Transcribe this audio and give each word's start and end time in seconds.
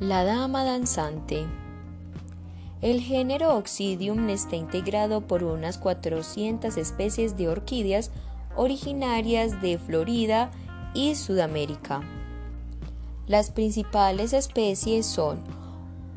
La 0.00 0.24
dama 0.24 0.64
danzante. 0.64 1.46
El 2.80 3.02
género 3.02 3.54
Oxidium 3.58 4.30
está 4.30 4.56
integrado 4.56 5.20
por 5.20 5.44
unas 5.44 5.76
400 5.76 6.78
especies 6.78 7.36
de 7.36 7.50
orquídeas 7.50 8.10
originarias 8.56 9.60
de 9.60 9.76
Florida 9.76 10.52
y 10.94 11.16
Sudamérica. 11.16 12.00
Las 13.26 13.50
principales 13.50 14.32
especies 14.32 15.04
son 15.04 15.42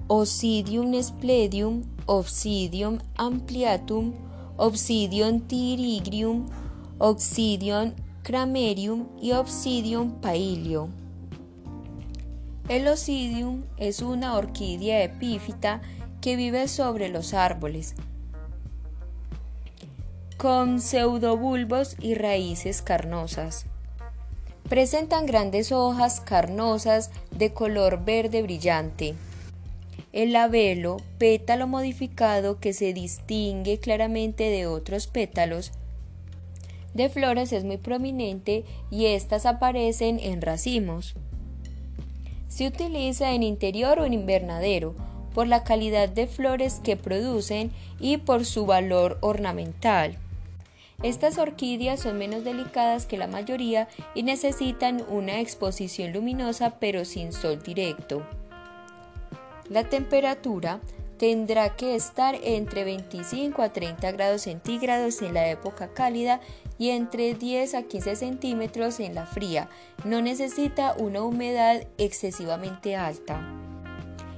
Oxidium 0.08 0.94
spledium, 1.04 1.84
Oxidium 2.06 3.00
ampliatum, 3.18 4.14
Oxidium 4.56 5.42
tirigrium, 5.42 6.46
Oxidium 7.00 7.92
cramerium 8.24 9.08
y 9.22 9.34
Oxidium 9.34 10.22
pailio. 10.22 11.03
El 12.70 12.88
Oxidium 12.88 13.64
es 13.78 14.02
una 14.02 14.36
orquídea 14.36 15.04
epífita 15.04 15.82
que 16.22 16.36
vive 16.36 16.68
sobre 16.68 17.10
los 17.10 17.34
árboles, 17.34 17.96
con 20.38 20.80
pseudobulbos 20.80 21.98
y 22.00 22.16
raíces 22.16 22.82
carnosas. 22.82 23.66
Presentan 24.70 25.26
grandes 25.26 25.72
hojas 25.72 26.22
carnosas 26.22 27.12
de 27.32 27.54
color 27.54 28.06
verde 28.06 28.42
brillante. 28.42 29.16
El 30.14 30.32
labelo, 30.34 30.98
pétalo 31.18 31.68
modificado 31.68 32.60
que 32.60 32.74
se 32.74 32.94
distingue 32.94 33.80
claramente 33.80 34.46
de 34.46 34.68
otros 34.68 35.08
pétalos 35.08 35.72
de 36.94 37.10
flores 37.10 37.52
es 37.54 37.64
muy 37.64 37.78
prominente 37.78 38.66
y 38.92 39.08
éstas 39.08 39.46
aparecen 39.46 40.20
en 40.20 40.42
racimos. 40.42 41.16
Se 42.54 42.68
utiliza 42.68 43.32
en 43.32 43.42
interior 43.42 43.98
o 43.98 44.06
en 44.06 44.14
invernadero 44.14 44.94
por 45.34 45.48
la 45.48 45.64
calidad 45.64 46.08
de 46.08 46.28
flores 46.28 46.80
que 46.84 46.96
producen 46.96 47.72
y 48.00 48.18
por 48.18 48.46
su 48.46 48.68
valor 48.68 49.18
ornamental. 49.22 50.20
Estas 51.02 51.40
orquídeas 51.40 52.02
son 52.02 52.20
menos 52.20 52.44
delicadas 52.44 53.08
que 53.08 53.18
la 53.18 53.26
mayoría 53.26 53.88
y 54.14 54.22
necesitan 54.22 55.04
una 55.10 55.40
exposición 55.40 56.14
luminosa 56.14 56.76
pero 56.80 57.06
sin 57.06 57.34
sol 57.34 57.60
directo. 57.64 58.24
La 59.68 59.90
temperatura 59.90 60.80
tendrá 61.18 61.76
que 61.76 61.96
estar 61.96 62.36
entre 62.44 62.84
25 62.84 63.62
a 63.62 63.70
30 63.70 64.12
grados 64.12 64.44
centígrados 64.44 65.22
en 65.22 65.34
la 65.34 65.48
época 65.50 65.90
cálida 65.94 66.42
y 66.78 66.90
entre 66.90 67.34
10 67.34 67.76
a 67.76 67.84
15 67.84 68.16
centímetros 68.16 69.00
en 69.00 69.16
la 69.16 69.26
fría. 69.26 69.70
No 70.04 70.22
necesita 70.22 70.96
una 70.98 71.24
humedad 71.24 71.86
excesivamente 71.98 72.96
alta. 72.96 73.42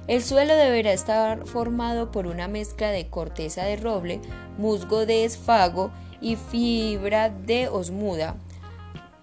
El 0.06 0.22
suelo 0.22 0.54
deberá 0.54 0.92
estar 0.92 1.46
formado 1.46 2.12
por 2.12 2.28
una 2.28 2.46
mezcla 2.46 2.90
de 2.90 3.08
corteza 3.08 3.64
de 3.64 3.76
roble, 3.76 4.20
musgo 4.56 5.04
de 5.04 5.24
esfago 5.24 5.90
y 6.20 6.36
fibra 6.36 7.30
de 7.30 7.68
osmuda. 7.68 8.36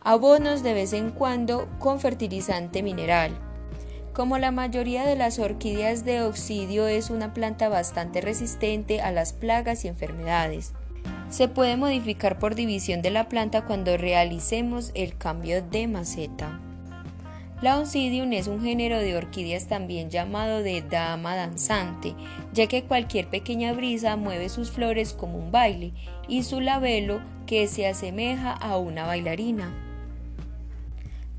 Abonos 0.01 0.63
de 0.63 0.73
vez 0.73 0.91
en 0.91 1.11
cuando 1.11 1.69
con 1.79 2.01
fertilizante 2.01 2.83
mineral. 2.83 3.31
Como 4.13 4.37
la 4.37 4.51
mayoría 4.51 5.05
de 5.05 5.15
las 5.15 5.39
orquídeas 5.39 6.05
de 6.05 6.21
oxidio 6.21 6.85
es 6.85 7.09
una 7.09 7.33
planta 7.33 7.67
bastante 7.67 8.21
resistente 8.21 9.01
a 9.01 9.11
las 9.11 9.33
plagas 9.33 9.85
y 9.85 9.87
enfermedades. 9.87 10.73
Se 11.31 11.47
puede 11.47 11.77
modificar 11.77 12.37
por 12.37 12.53
división 12.53 13.01
de 13.01 13.09
la 13.09 13.27
planta 13.27 13.65
cuando 13.65 13.97
realicemos 13.97 14.91
el 14.93 15.17
cambio 15.17 15.63
de 15.63 15.87
maceta. 15.87 16.59
La 17.63 17.79
Oncidium 17.79 18.33
es 18.33 18.45
un 18.45 18.61
género 18.61 18.99
de 18.99 19.17
orquídeas 19.17 19.67
también 19.67 20.11
llamado 20.11 20.61
de 20.61 20.83
dama 20.83 21.35
danzante, 21.35 22.13
ya 22.53 22.67
que 22.67 22.83
cualquier 22.83 23.29
pequeña 23.29 23.73
brisa 23.73 24.15
mueve 24.15 24.49
sus 24.49 24.69
flores 24.69 25.13
como 25.13 25.39
un 25.39 25.51
baile 25.51 25.91
y 26.27 26.43
su 26.43 26.61
labelo 26.61 27.19
que 27.47 27.65
se 27.67 27.87
asemeja 27.87 28.51
a 28.51 28.77
una 28.77 29.07
bailarina. 29.07 29.92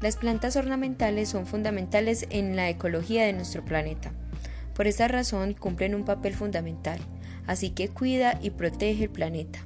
Las 0.05 0.17
plantas 0.17 0.55
ornamentales 0.57 1.31
son 1.31 1.47
fundamentales 1.47 2.27
en 2.29 2.57
la 2.57 2.69
ecología 2.69 3.25
de 3.25 3.33
nuestro 3.33 3.65
planeta. 3.65 4.13
Por 4.75 4.87
esta 4.87 5.09
razón 5.09 5.55
cumplen 5.55 5.95
un 5.95 6.05
papel 6.05 6.35
fundamental, 6.35 6.99
así 7.47 7.71
que 7.71 7.89
cuida 7.89 8.39
y 8.43 8.51
protege 8.51 9.05
el 9.05 9.09
planeta. 9.09 9.61